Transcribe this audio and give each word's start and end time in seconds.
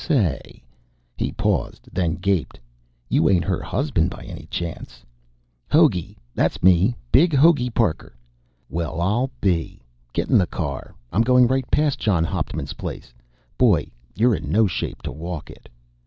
Say" 0.03 0.63
He 1.15 1.31
paused, 1.31 1.87
then 1.93 2.15
gaped. 2.15 2.59
"You 3.07 3.29
ain't 3.29 3.45
her 3.45 3.61
husband 3.61 4.09
by 4.09 4.23
any 4.23 4.47
chance?" 4.49 5.05
"Hogey, 5.69 6.17
that's 6.33 6.63
me. 6.63 6.95
Big 7.11 7.35
Hogey 7.35 7.69
Parker." 7.69 8.15
"Well, 8.67 8.99
I'll 8.99 9.29
be! 9.39 9.79
Get 10.11 10.27
in 10.27 10.39
the 10.39 10.47
car. 10.47 10.95
I'm 11.13 11.21
going 11.21 11.45
right 11.45 11.69
past 11.69 11.99
John 11.99 12.23
Hauptman's 12.25 12.73
place. 12.73 13.13
Boy, 13.59 13.91
you're 14.15 14.33
in 14.33 14.49
no 14.51 14.65
shape 14.65 15.03
to 15.03 15.11
walk 15.11 15.51
it." 15.51 15.69